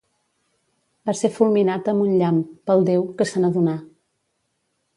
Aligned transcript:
Va 1.09 1.13
ser 1.19 1.29
fulminat 1.35 1.91
amb 1.93 2.05
un 2.05 2.15
llamp, 2.21 2.39
pel 2.71 2.81
déu, 2.89 3.05
que 3.21 3.31
se 3.33 3.45
n'adonà. 3.45 3.77